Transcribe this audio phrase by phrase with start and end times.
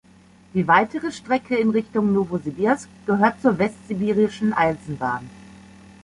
[0.55, 5.29] Die weitere Strecke in Richtung Nowosibirsk gehört zur Westsibirischen Eisenbahn.